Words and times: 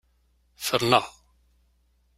Fren-aɣ! 0.65 1.05